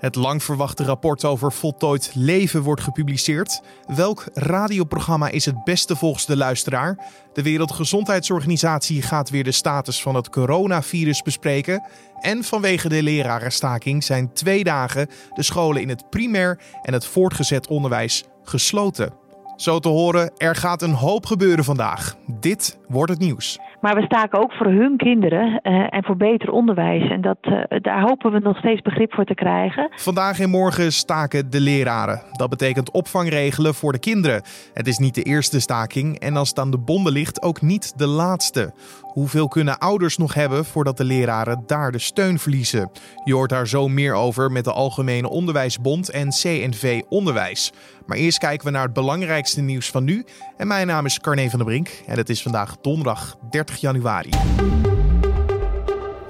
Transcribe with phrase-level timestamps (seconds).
[0.00, 3.60] Het lang verwachte rapport over voltooid leven wordt gepubliceerd.
[3.86, 7.06] Welk radioprogramma is het beste volgens de luisteraar?
[7.32, 11.82] De Wereldgezondheidsorganisatie gaat weer de status van het coronavirus bespreken.
[12.20, 17.68] En vanwege de lerarenstaking zijn twee dagen de scholen in het primair en het voortgezet
[17.68, 19.12] onderwijs gesloten.
[19.56, 22.16] Zo te horen, er gaat een hoop gebeuren vandaag.
[22.26, 23.58] Dit wordt het nieuws.
[23.80, 27.10] Maar we staken ook voor hun kinderen uh, en voor beter onderwijs.
[27.10, 29.88] En dat, uh, daar hopen we nog steeds begrip voor te krijgen.
[29.96, 32.22] Vandaag en morgen staken de leraren.
[32.32, 34.42] Dat betekent opvangregelen voor de kinderen.
[34.74, 37.98] Het is niet de eerste staking en als het aan de bonden ligt, ook niet
[37.98, 38.72] de laatste.
[39.00, 42.90] Hoeveel kunnen ouders nog hebben voordat de leraren daar de steun verliezen?
[43.24, 47.72] Je hoort daar zo meer over met de Algemene Onderwijsbond en CNV Onderwijs.
[48.06, 50.24] Maar eerst kijken we naar het belangrijkste nieuws van nu.
[50.56, 54.30] En mijn naam is Carne van der Brink en het is vandaag donderdag 30 januari.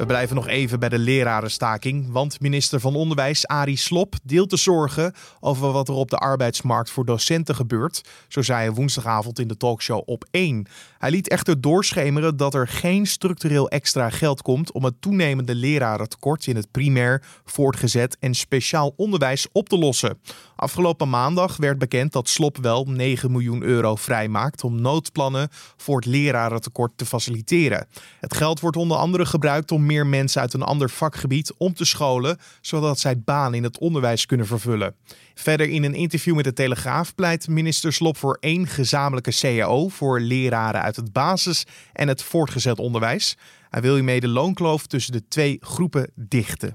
[0.01, 4.57] We blijven nog even bij de lerarenstaking, want minister van Onderwijs Arie Slop deelt de
[4.57, 8.03] zorgen over wat er op de arbeidsmarkt voor docenten gebeurt.
[8.29, 10.67] Zo zei hij woensdagavond in de talkshow op 1.
[10.99, 16.47] Hij liet echter doorschemeren dat er geen structureel extra geld komt om het toenemende lerarentekort
[16.47, 20.19] in het primair, voortgezet en speciaal onderwijs op te lossen.
[20.57, 26.07] Afgelopen maandag werd bekend dat Slop wel 9 miljoen euro vrijmaakt om noodplannen voor het
[26.07, 27.87] lerarentekort te faciliteren.
[28.21, 31.85] Het geld wordt onder andere gebruikt om meer mensen uit een ander vakgebied om te
[31.85, 34.95] scholen, zodat zij baan in het onderwijs kunnen vervullen.
[35.35, 40.21] Verder in een interview met de Telegraaf pleit minister Slop voor één gezamenlijke CAO voor
[40.21, 43.37] leraren uit het basis- en het voortgezet onderwijs.
[43.71, 46.75] Hij wil hiermee de loonkloof tussen de twee groepen dichten.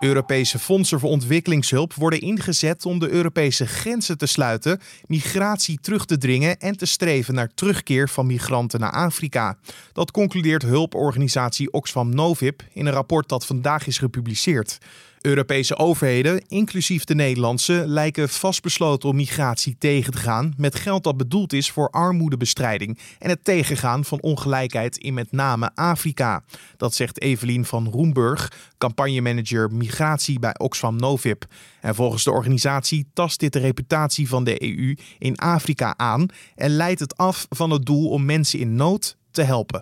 [0.00, 6.18] Europese fondsen voor ontwikkelingshulp worden ingezet om de Europese grenzen te sluiten, migratie terug te
[6.18, 9.56] dringen en te streven naar terugkeer van migranten naar Afrika.
[9.92, 14.78] Dat concludeert hulporganisatie Oxfam Novib in een rapport dat vandaag is gepubliceerd.
[15.20, 21.16] Europese overheden, inclusief de Nederlandse, lijken vastbesloten om migratie tegen te gaan met geld dat
[21.16, 26.42] bedoeld is voor armoedebestrijding en het tegengaan van ongelijkheid in met name Afrika.
[26.76, 31.42] Dat zegt Evelien van Roemburg, campagnemanager migratie bij Oxfam Novib.
[31.80, 36.70] En volgens de organisatie tast dit de reputatie van de EU in Afrika aan en
[36.70, 39.80] leidt het af van het doel om mensen in nood te helpen.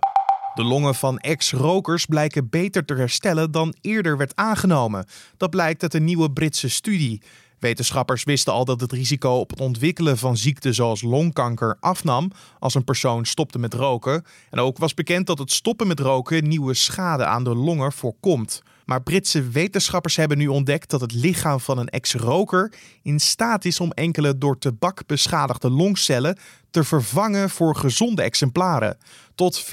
[0.56, 5.06] De longen van ex-rokers blijken beter te herstellen dan eerder werd aangenomen.
[5.36, 7.22] Dat blijkt uit een nieuwe Britse studie.
[7.58, 12.74] Wetenschappers wisten al dat het risico op het ontwikkelen van ziekten zoals longkanker afnam als
[12.74, 14.24] een persoon stopte met roken.
[14.50, 18.62] En ook was bekend dat het stoppen met roken nieuwe schade aan de longen voorkomt.
[18.86, 23.80] Maar Britse wetenschappers hebben nu ontdekt dat het lichaam van een ex-roker in staat is
[23.80, 26.38] om enkele door tabak beschadigde longcellen
[26.70, 28.98] te vervangen voor gezonde exemplaren.
[29.34, 29.66] Tot 40%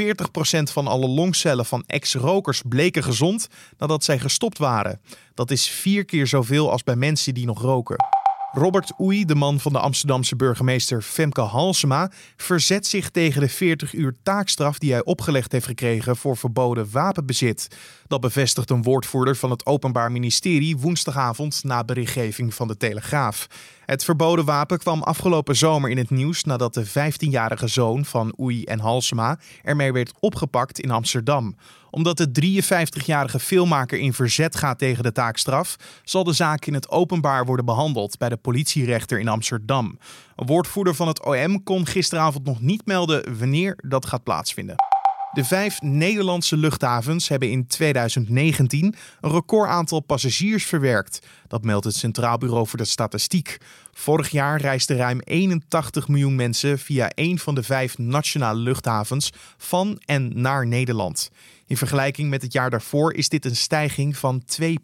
[0.63, 3.47] van alle longcellen van ex-rokers bleken gezond
[3.77, 5.01] nadat zij gestopt waren.
[5.33, 8.22] Dat is vier keer zoveel als bij mensen die nog roken.
[8.55, 13.93] Robert Oei, de man van de Amsterdamse burgemeester Femke Halsema, verzet zich tegen de 40
[13.93, 17.67] uur taakstraf die hij opgelegd heeft gekregen voor verboden wapenbezit.
[18.07, 23.47] Dat bevestigt een woordvoerder van het Openbaar Ministerie woensdagavond na berichtgeving van de Telegraaf.
[23.85, 28.63] Het verboden wapen kwam afgelopen zomer in het nieuws nadat de 15-jarige zoon van Oei
[28.63, 31.55] en Halsema ermee werd opgepakt in Amsterdam.
[31.89, 36.89] Omdat de 53-jarige filmmaker in verzet gaat tegen de taakstraf, zal de zaak in het
[36.89, 39.99] openbaar worden behandeld bij de politierechter in Amsterdam.
[40.35, 44.92] Een woordvoerder van het OM kon gisteravond nog niet melden wanneer dat gaat plaatsvinden.
[45.33, 51.19] De vijf Nederlandse luchthavens hebben in 2019 een recordaantal passagiers verwerkt.
[51.47, 53.57] Dat meldt het Centraal Bureau voor de Statistiek.
[53.91, 60.01] Vorig jaar reisden ruim 81 miljoen mensen via een van de vijf nationale luchthavens van
[60.05, 61.31] en naar Nederland.
[61.67, 64.79] In vergelijking met het jaar daarvoor is dit een stijging van 2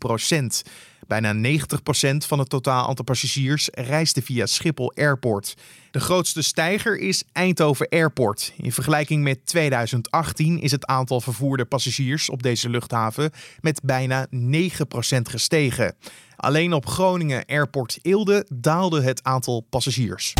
[1.09, 5.53] Bijna 90% van het totaal aantal passagiers reisde via Schiphol Airport.
[5.92, 8.53] De grootste stijger is Eindhoven Airport.
[8.58, 13.31] In vergelijking met 2018 is het aantal vervoerde passagiers op deze luchthaven
[13.62, 14.31] met bijna 9%
[15.22, 15.96] gestegen.
[16.36, 20.33] Alleen op Groningen Airport Eelde daalde het aantal passagiers.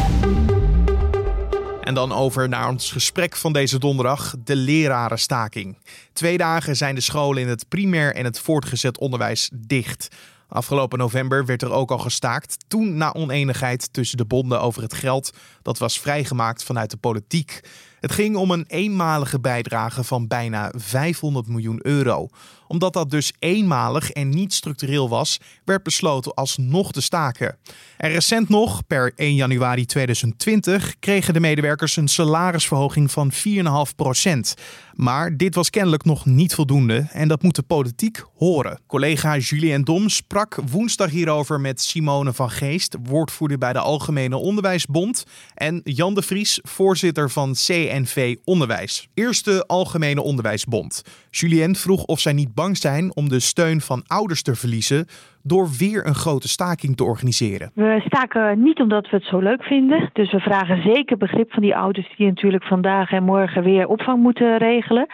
[1.82, 5.78] En dan over naar ons gesprek van deze donderdag, de lerarenstaking.
[6.14, 10.08] Twee dagen zijn de scholen in het primair en het voortgezet onderwijs dicht.
[10.50, 14.94] Afgelopen november werd er ook al gestaakt, toen na oneenigheid tussen de bonden over het
[14.94, 15.31] geld
[15.62, 17.62] dat was vrijgemaakt vanuit de politiek.
[18.00, 22.28] Het ging om een eenmalige bijdrage van bijna 500 miljoen euro.
[22.68, 27.57] Omdat dat dus eenmalig en niet structureel was, werd besloten alsnog te staken.
[27.98, 34.54] En recent nog, per 1 januari 2020, kregen de medewerkers een salarisverhoging van 4,5 procent.
[35.00, 38.80] Maar dit was kennelijk nog niet voldoende en dat moet de politiek horen.
[38.88, 45.24] Collega Julien Dom sprak woensdag hierover met Simone van Geest, woordvoerder bij de Algemene Onderwijsbond,
[45.54, 49.07] en Jan de Vries, voorzitter van CNV Onderwijs.
[49.13, 51.02] Eerste Algemene Onderwijsbond.
[51.30, 55.07] Julien vroeg of zij niet bang zijn om de steun van ouders te verliezen
[55.44, 57.72] door weer een grote staking te organiseren.
[57.74, 60.10] We staken niet omdat we het zo leuk vinden.
[60.14, 64.22] Dus we vragen zeker begrip van die ouders die natuurlijk vandaag en morgen weer opvang
[64.22, 65.08] moeten regelen.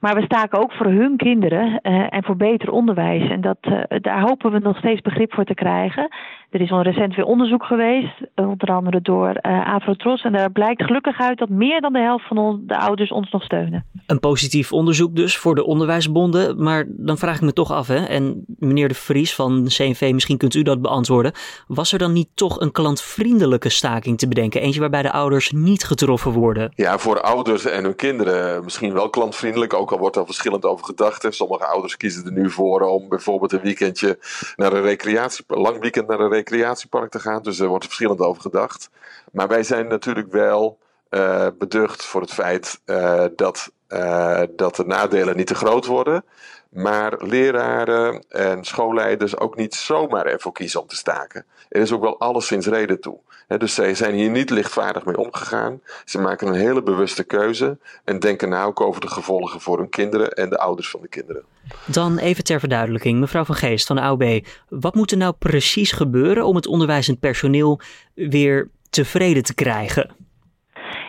[0.00, 3.30] Maar we staken ook voor hun kinderen uh, en voor beter onderwijs.
[3.30, 6.08] En dat, uh, daar hopen we nog steeds begrip voor te krijgen.
[6.50, 10.22] Er is al recent weer onderzoek geweest, onder andere door uh, Afrotros.
[10.22, 13.42] En daar blijkt gelukkig uit dat meer dan de helft van de ouders ons nog
[13.42, 13.86] steunen.
[14.06, 16.62] Een positief onderzoek dus voor de onderwijsbonden.
[16.62, 20.36] Maar dan vraag ik me toch af, hè, en meneer De Vries van CNV, misschien
[20.36, 21.32] kunt u dat beantwoorden.
[21.66, 24.60] Was er dan niet toch een klantvriendelijke staking te bedenken?
[24.60, 26.72] Eentje waarbij de ouders niet getroffen worden?
[26.74, 29.74] Ja, voor ouders en hun kinderen misschien wel klantvriendelijk.
[29.74, 31.26] Ook al wordt er verschillend over gedacht.
[31.28, 34.18] Sommige ouders kiezen er nu voor om bijvoorbeeld een weekendje
[34.56, 37.42] naar een recreatie, lang weekend naar een recreatiepark te gaan.
[37.42, 38.90] Dus er wordt verschillend over gedacht.
[39.32, 40.78] Maar wij zijn natuurlijk wel
[41.10, 46.24] uh, beducht voor het feit uh, dat, uh, dat de nadelen niet te groot worden.
[46.70, 51.44] Maar leraren en schoolleiders ook niet zomaar ervoor kiezen om te staken.
[51.68, 53.18] Er is ook wel alleszins reden toe.
[53.48, 55.80] He, dus zij zijn hier niet lichtvaardig mee omgegaan.
[56.04, 59.88] Ze maken een hele bewuste keuze en denken na ook over de gevolgen voor hun
[59.88, 61.42] kinderen en de ouders van de kinderen.
[61.84, 64.46] Dan even ter verduidelijking, mevrouw Van Geest van de AOB.
[64.68, 67.80] Wat moet er nou precies gebeuren om het onderwijzend personeel
[68.14, 70.10] weer tevreden te krijgen?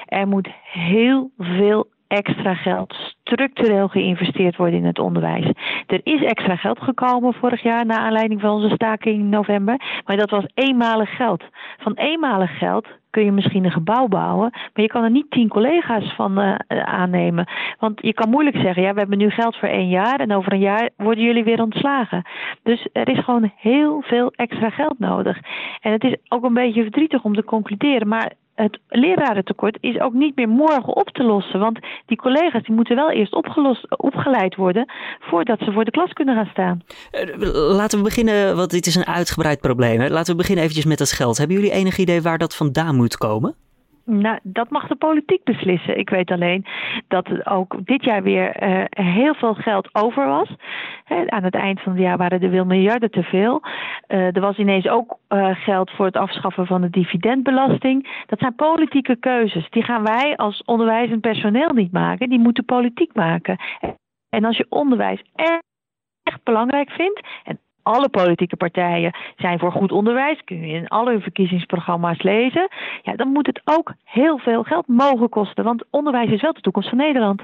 [0.06, 5.52] Er moet heel veel extra geld structureel geïnvesteerd worden in het onderwijs.
[5.88, 10.18] Er is extra geld gekomen vorig jaar na aanleiding van onze staking in november, maar
[10.18, 11.44] dat was eenmalig geld.
[11.78, 15.48] Van eenmalig geld kun je misschien een gebouw bouwen, maar je kan er niet tien
[15.48, 17.50] collega's van uh, aannemen.
[17.80, 20.54] Want je kan moeilijk zeggen, ja, we hebben nu geld voor één jaar en over
[20.54, 22.24] een jaar worden jullie weer ontslagen.
[22.63, 25.40] Dus er is gewoon heel veel extra geld nodig.
[25.81, 28.31] En het is ook een beetje verdrietig om te concluderen, maar
[28.62, 31.60] het lerarentekort is ook niet meer morgen op te lossen.
[31.60, 36.13] Want die collega's die moeten wel eerst opgelost, opgeleid worden voordat ze voor de klas
[36.13, 36.81] kunnen gaan staan.
[37.54, 40.00] Laten we beginnen, want dit is een uitgebreid probleem.
[40.00, 40.10] Hè?
[40.10, 41.38] Laten we beginnen eventjes met dat geld.
[41.38, 43.56] Hebben jullie enig idee waar dat vandaan moet komen?
[44.19, 45.98] Nou, dat mag de politiek beslissen.
[45.98, 46.66] Ik weet alleen
[47.08, 50.56] dat er ook dit jaar weer uh, heel veel geld over was.
[51.28, 53.62] Aan het eind van het jaar waren er wel miljarden te veel.
[54.08, 58.24] Uh, er was ineens ook uh, geld voor het afschaffen van de dividendbelasting.
[58.25, 59.69] Dat zijn politieke keuzes.
[59.69, 62.30] Die gaan wij als onderwijzend personeel niet maken.
[62.30, 63.60] Die moeten politiek maken.
[64.30, 65.22] En als je onderwijs
[66.24, 67.22] echt belangrijk vindt.
[67.44, 72.69] En alle politieke partijen zijn voor goed onderwijs, kun je in alle verkiezingsprogramma's lezen.
[73.01, 76.62] Ja, dan moet het ook heel veel geld mogen kosten, want onderwijs is wel de
[76.62, 77.42] toekomst van Nederland.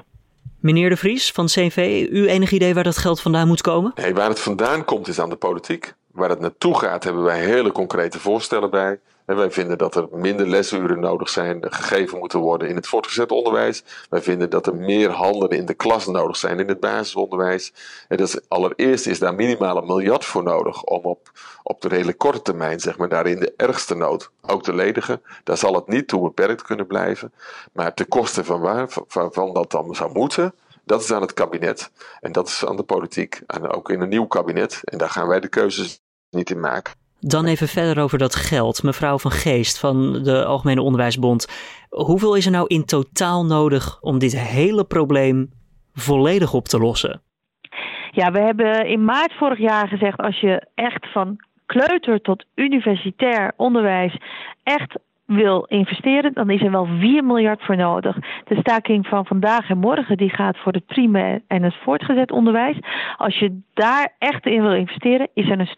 [0.60, 3.92] Meneer De Vries van CV, u enig idee waar dat geld vandaan moet komen?
[3.94, 5.94] Nee, waar het vandaan komt is aan de politiek.
[6.12, 8.98] Waar het naartoe gaat hebben wij hele concrete voorstellen bij.
[9.36, 13.84] Wij vinden dat er minder lesuren nodig zijn, gegeven moeten worden in het voortgezet onderwijs.
[14.10, 17.72] Wij vinden dat er meer handen in de klas nodig zijn in het basisonderwijs.
[18.08, 21.30] En dat allereerst is daar minimaal een miljard voor nodig om op,
[21.62, 25.22] op de redelijk korte termijn, zeg maar, daarin de ergste nood ook te ledigen.
[25.44, 27.32] Daar zal het niet toe beperkt kunnen blijven.
[27.72, 30.54] Maar ten koste van waar, van dat dan zou moeten,
[30.84, 31.90] dat is aan het kabinet.
[32.20, 33.40] En dat is aan de politiek.
[33.46, 34.80] En ook in een nieuw kabinet.
[34.84, 36.00] En daar gaan wij de keuzes
[36.30, 37.07] niet in maken.
[37.20, 38.82] Dan even verder over dat geld.
[38.82, 41.46] Mevrouw van Geest van de Algemene Onderwijsbond.
[41.90, 45.50] Hoeveel is er nou in totaal nodig om dit hele probleem
[45.94, 47.20] volledig op te lossen?
[48.10, 53.52] Ja, we hebben in maart vorig jaar gezegd: als je echt van kleuter tot universitair
[53.56, 54.16] onderwijs
[54.62, 58.16] echt wil investeren, dan is er wel 4 miljard voor nodig.
[58.44, 62.78] De staking van vandaag en morgen die gaat voor het primair en het voortgezet onderwijs.
[63.16, 65.76] Als je daar echt in wil investeren, is er een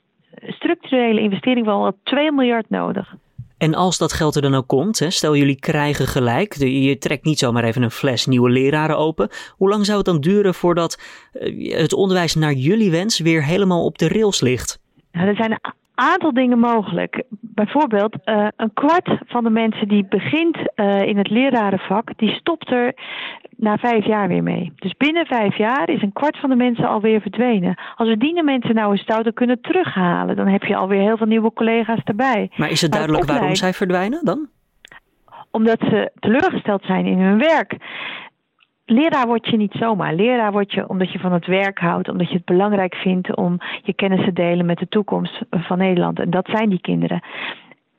[0.76, 3.14] structurele investering van wel 2 miljard nodig.
[3.58, 7.24] En als dat geld er dan ook komt, hè, stel jullie krijgen gelijk, je trekt
[7.24, 9.28] niet zomaar even een fles nieuwe leraren open.
[9.56, 11.00] Hoe lang zou het dan duren voordat
[11.32, 14.80] eh, het onderwijs naar jullie wens weer helemaal op de rails ligt?
[15.12, 15.60] Nou, er zijn
[16.00, 17.22] aantal dingen mogelijk.
[17.40, 22.70] Bijvoorbeeld, uh, een kwart van de mensen die begint uh, in het lerarenvak, die stopt
[22.70, 22.94] er
[23.56, 24.72] na vijf jaar weer mee.
[24.76, 27.80] Dus binnen vijf jaar is een kwart van de mensen alweer verdwenen.
[27.96, 31.26] Als we die mensen nou eens stouten kunnen terughalen, dan heb je alweer heel veel
[31.26, 32.50] nieuwe collega's erbij.
[32.56, 34.48] Maar is het duidelijk waarom zij verdwijnen dan?
[35.50, 37.76] omdat ze teleurgesteld zijn in hun werk.
[38.90, 40.14] Leraar word je niet zomaar.
[40.14, 43.58] Leraar word je omdat je van het werk houdt, omdat je het belangrijk vindt om
[43.82, 46.18] je kennis te delen met de toekomst van Nederland.
[46.18, 47.22] En dat zijn die kinderen.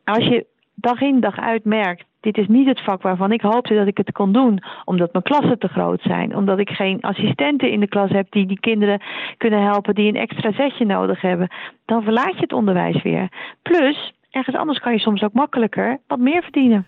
[0.04, 0.46] Als je
[0.76, 3.98] dag in dag uit merkt dit is niet het vak waarvan ik hoopte dat ik
[3.98, 7.88] het kon doen, omdat mijn klassen te groot zijn, omdat ik geen assistenten in de
[7.88, 9.02] klas heb die die kinderen
[9.38, 11.48] kunnen helpen, die een extra zetje nodig hebben,
[11.86, 13.30] dan verlaat je het onderwijs weer.
[13.62, 16.86] Plus, ergens anders kan je soms ook makkelijker wat meer verdienen.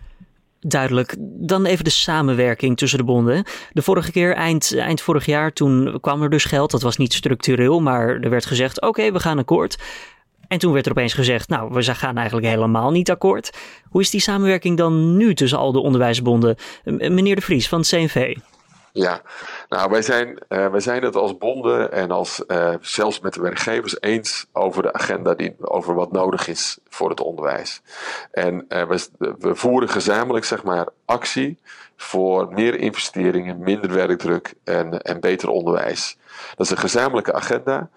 [0.66, 1.14] Duidelijk.
[1.20, 3.44] Dan even de samenwerking tussen de bonden.
[3.72, 6.70] De vorige keer, eind, eind vorig jaar, toen kwam er dus geld.
[6.70, 9.78] Dat was niet structureel, maar er werd gezegd: oké, we gaan akkoord.
[10.48, 13.50] En toen werd er opeens gezegd, nou, we gaan eigenlijk helemaal niet akkoord.
[13.88, 16.56] Hoe is die samenwerking dan nu tussen al de onderwijsbonden?
[16.84, 18.36] Meneer De Vries van het CNV.
[18.96, 19.22] Ja,
[19.68, 23.40] nou, wij zijn, uh, wij zijn het als bonden en als, uh, zelfs met de
[23.40, 27.82] werkgevers eens over de agenda, die, over wat nodig is voor het onderwijs.
[28.30, 31.58] En uh, we, voeren gezamenlijk, zeg maar, actie
[31.96, 36.16] voor meer investeringen, minder werkdruk en, en beter onderwijs.
[36.56, 37.88] Dat is een gezamenlijke agenda.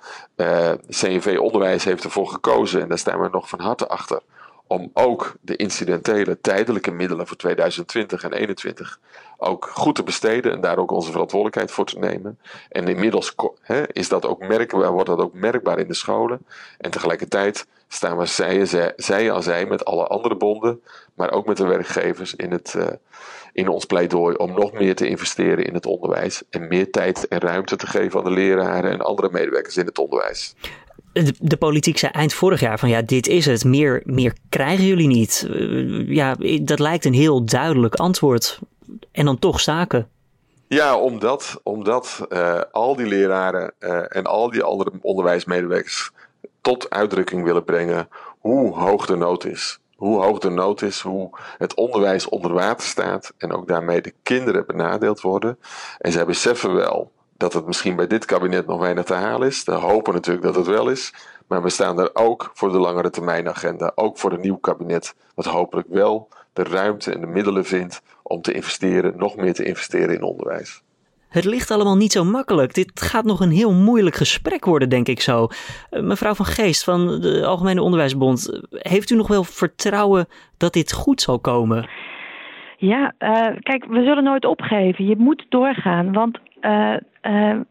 [0.90, 4.22] CNV Onderwijs heeft ervoor gekozen, en daar staan we nog van harte achter,
[4.68, 9.00] om ook de incidentele tijdelijke middelen voor 2020 en 2021
[9.38, 12.40] ook goed te besteden en daar ook onze verantwoordelijkheid voor te nemen.
[12.70, 13.36] En inmiddels
[13.92, 16.46] is dat ook merkbaar, wordt dat ook merkbaar in de scholen.
[16.78, 20.82] En tegelijkertijd staan we zij, zij, zij zij met alle andere bonden,
[21.14, 22.88] maar ook met de werkgevers in, het, uh,
[23.54, 27.40] in ons pleidooi om nog meer te investeren in het onderwijs en meer tijd en
[27.40, 30.56] ruimte te geven aan de leraren en andere medewerkers in het onderwijs.
[31.40, 35.08] De, politiek zei eind vorig jaar van ja, dit is het, meer, meer krijgen jullie
[35.08, 35.48] niet.
[35.50, 38.60] Uh, ja, dat lijkt een heel duidelijk antwoord.
[39.12, 40.10] En dan toch zaken.
[40.68, 46.12] Ja, omdat, omdat uh, al die leraren uh, en al die andere onderwijsmedewerkers
[46.62, 48.08] tot uitdrukking willen brengen
[48.40, 49.80] hoe hoog de nood is.
[49.96, 54.14] Hoe hoog de nood is, hoe het onderwijs onder water staat en ook daarmee de
[54.24, 55.60] kinderen benadeeld worden.
[55.98, 59.64] En zij beseffen wel dat het misschien bij dit kabinet nog weinig te halen is.
[59.64, 61.14] We hopen natuurlijk dat het wel is.
[61.48, 65.16] Maar we staan er ook voor de langere termijn agenda, ook voor een nieuw kabinet,
[65.36, 69.64] wat hopelijk wel de ruimte en de middelen vindt om te investeren, nog meer te
[69.64, 70.82] investeren in onderwijs.
[71.30, 72.74] Het ligt allemaal niet zo makkelijk.
[72.74, 75.48] Dit gaat nog een heel moeilijk gesprek worden, denk ik zo.
[75.90, 80.28] Eh, mevrouw van Geest van de Algemene Onderwijsbond, heeft u nog wel vertrouwen
[80.58, 81.90] dat dit goed zal komen?
[82.78, 85.06] Ja, uh, kijk, we zullen nooit opgeven.
[85.06, 86.96] Je moet doorgaan, want uh,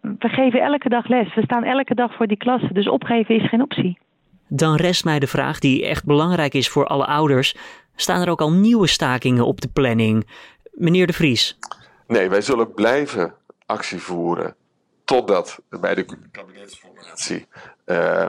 [0.01, 1.35] we geven elke dag les.
[1.35, 3.99] We staan elke dag voor die klassen, dus opgeven is geen optie.
[4.49, 7.57] Dan rest mij de vraag die echt belangrijk is voor alle ouders.
[7.97, 10.27] Staan er ook al nieuwe stakingen op de planning?
[10.73, 11.59] Meneer De Vries.
[12.07, 13.35] Nee, wij zullen blijven
[13.67, 14.55] actie voeren
[15.05, 17.47] totdat bij de kabinetsformatie
[17.87, 18.29] uh,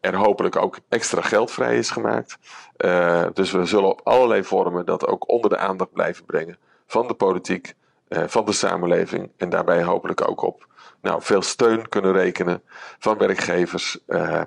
[0.00, 2.38] er hopelijk ook extra geld vrij is gemaakt.
[2.78, 7.06] Uh, dus we zullen op allerlei vormen dat ook onder de aandacht blijven brengen van
[7.06, 7.74] de politiek,
[8.10, 10.68] van de samenleving en daarbij hopelijk ook op
[11.02, 12.62] nou, veel steun kunnen rekenen
[12.98, 14.40] van werkgevers, uh,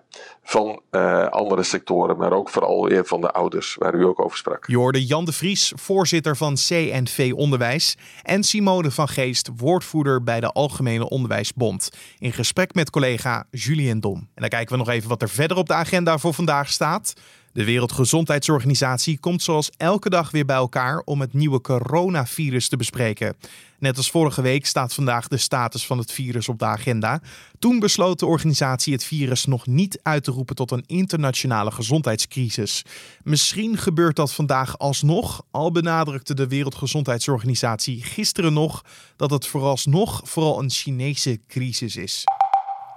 [0.43, 4.37] van uh, andere sectoren, maar ook vooral weer van de ouders, waar u ook over
[4.37, 4.67] sprak.
[4.67, 10.39] Je hoorde Jan de Vries, voorzitter van CNV Onderwijs, en Simone van Geest, woordvoerder bij
[10.39, 11.89] de Algemene Onderwijsbond,
[12.19, 14.17] in gesprek met collega Julien Dom.
[14.17, 17.13] En dan kijken we nog even wat er verder op de agenda voor vandaag staat.
[17.53, 23.35] De Wereldgezondheidsorganisatie komt zoals elke dag weer bij elkaar om het nieuwe coronavirus te bespreken.
[23.79, 27.21] Net als vorige week staat vandaag de status van het virus op de agenda.
[27.59, 32.85] Toen besloot de organisatie het virus nog niet uit te roepen tot een internationale gezondheidscrisis.
[33.23, 38.81] Misschien gebeurt dat vandaag alsnog, al benadrukte de Wereldgezondheidsorganisatie gisteren nog
[39.15, 42.23] dat het vooralsnog vooral een Chinese crisis is.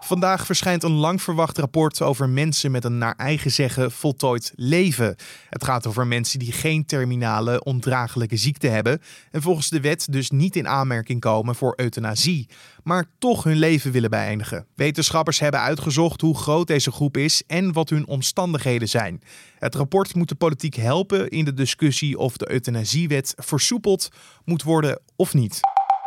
[0.01, 5.17] Vandaag verschijnt een lang verwacht rapport over mensen met een naar eigen zeggen voltooid leven.
[5.51, 10.31] Het gaat over mensen die geen terminale ondraaglijke ziekte hebben en volgens de wet dus
[10.31, 12.49] niet in aanmerking komen voor euthanasie,
[12.83, 14.67] maar toch hun leven willen beëindigen.
[14.75, 19.23] Wetenschappers hebben uitgezocht hoe groot deze groep is en wat hun omstandigheden zijn.
[19.59, 24.09] Het rapport moet de politiek helpen in de discussie of de euthanasiewet versoepeld
[24.45, 25.61] moet worden of niet.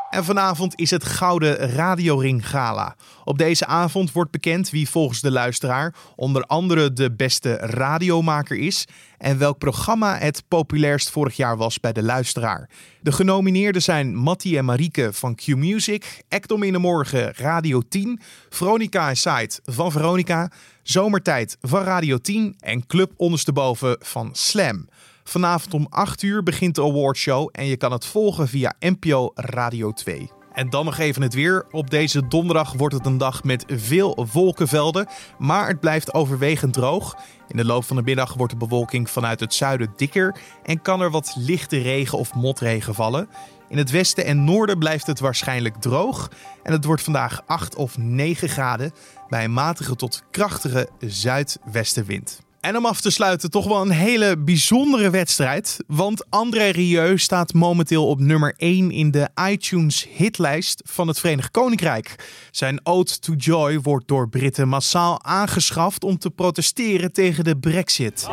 [0.10, 2.96] En vanavond is het Gouden Radioring Gala.
[3.24, 8.88] Op deze avond wordt bekend wie volgens de luisteraar onder andere de beste radiomaker is
[9.18, 12.70] en welk programma het populairst vorig jaar was bij de luisteraar.
[13.01, 19.13] De genomineerden zijn Mattie en Marieke van Q-Music, Ekdom in de Morgen Radio 10, Veronica
[19.13, 20.51] Site van Veronica,
[20.84, 24.88] Zomertijd van Radio 10 en Club Ondersteboven van Slam.
[25.29, 29.91] Vanavond om 8 uur begint de awardshow en je kan het volgen via NPO Radio
[29.91, 30.31] 2.
[30.53, 31.65] En dan nog even het weer.
[31.71, 35.07] Op deze donderdag wordt het een dag met veel wolkenvelden,
[35.38, 37.17] maar het blijft overwegend droog.
[37.48, 41.01] In de loop van de middag wordt de bewolking vanuit het zuiden dikker en kan
[41.01, 43.29] er wat lichte regen of motregen vallen.
[43.67, 46.31] In het westen en noorden blijft het waarschijnlijk droog
[46.63, 48.91] en het wordt vandaag 8 of 9 graden
[49.27, 52.48] bij een matige tot krachtige zuidwestenwind.
[52.62, 55.78] En om af te sluiten toch wel een hele bijzondere wedstrijd.
[55.88, 61.51] Want André Rieu staat momenteel op nummer 1 in de iTunes hitlijst van het Verenigd
[61.51, 62.16] Koninkrijk.
[62.51, 68.28] Zijn Ode to Joy wordt door Britten massaal aangeschaft om te protesteren tegen de brexit.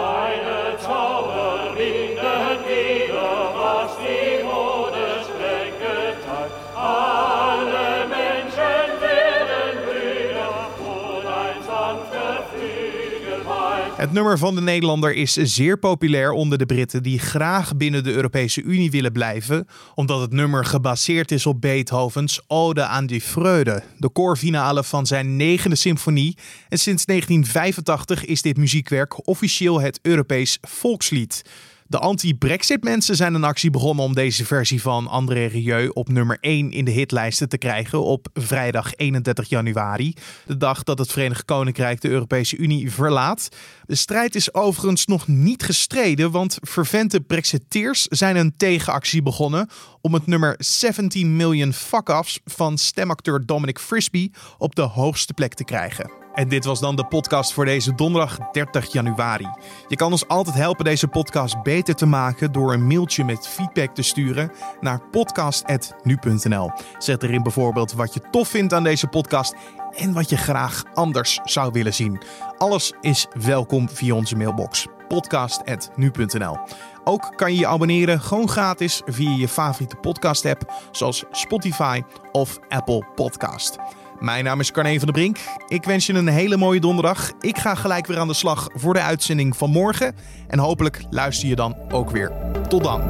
[14.07, 18.13] Het nummer van de Nederlander is zeer populair onder de Britten die graag binnen de
[18.13, 23.83] Europese Unie willen blijven, omdat het nummer gebaseerd is op Beethovens Ode aan die Freude,
[23.99, 26.37] de koorfinale van zijn negende symfonie.
[26.69, 31.43] En sinds 1985 is dit muziekwerk officieel het Europees volkslied.
[31.89, 36.71] De anti-Brexit-mensen zijn een actie begonnen om deze versie van André Rieu op nummer 1
[36.71, 40.15] in de hitlijsten te krijgen op vrijdag 31 januari,
[40.47, 43.49] de dag dat het Verenigd Koninkrijk de Europese Unie verlaat.
[43.85, 49.69] De strijd is overigens nog niet gestreden, want vervente Brexiteers zijn een tegenactie begonnen
[50.01, 55.65] om het nummer 17 Million Fuck-Offs van stemacteur Dominic Frisby op de hoogste plek te
[55.65, 56.26] krijgen.
[56.37, 59.49] En dit was dan de podcast voor deze donderdag 30 januari.
[59.89, 63.95] Je kan ons altijd helpen deze podcast beter te maken door een mailtje met feedback
[63.95, 66.71] te sturen naar podcast.nu.nl.
[66.99, 69.55] Zet erin bijvoorbeeld wat je tof vindt aan deze podcast
[69.97, 72.23] en wat je graag anders zou willen zien.
[72.57, 76.59] Alles is welkom via onze mailbox podcast.nu.nl.
[77.05, 82.03] Ook kan je je abonneren gewoon gratis via je favoriete podcast app zoals Spotify
[82.33, 83.77] of Apple Podcast.
[84.21, 85.39] Mijn naam is Carne van der Brink.
[85.69, 87.33] Ik wens je een hele mooie donderdag.
[87.41, 90.15] Ik ga gelijk weer aan de slag voor de uitzending van morgen.
[90.49, 92.33] En hopelijk luister je dan ook weer.
[92.69, 93.03] Tot dan.